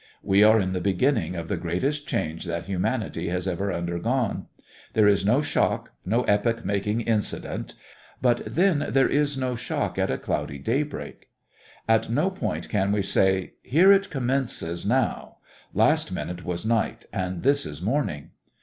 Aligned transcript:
We 0.23 0.41
are 0.43 0.59
in 0.59 0.73
the 0.73 0.81
beginning 0.81 1.35
of 1.35 1.47
the 1.47 1.57
greatest 1.57 2.07
change 2.07 2.45
that 2.45 2.65
humanity 2.65 3.27
has 3.29 3.47
ever 3.47 3.71
undergone. 3.71 4.47
There 4.93 5.07
is 5.07 5.23
no 5.23 5.41
shock, 5.41 5.91
no 6.03 6.23
epoch 6.23 6.65
making 6.65 7.01
incident 7.01 7.75
but 8.19 8.43
then 8.43 8.87
there 8.89 9.07
is 9.07 9.37
no 9.37 9.55
shock 9.55 9.99
at 9.99 10.09
a 10.09 10.17
cloudy 10.17 10.57
daybreak. 10.57 11.27
At 11.87 12.09
no 12.09 12.31
point 12.31 12.67
can 12.67 12.91
we 12.91 13.03
say, 13.03 13.53
"Here 13.61 13.91
it 13.91 14.09
commences, 14.09 14.87
now; 14.87 15.37
last 15.71 16.11
minute 16.11 16.43
was 16.43 16.65
night 16.65 17.05
and 17.13 17.43
this 17.43 17.67
is 17.67 17.79
morning." 17.79 18.31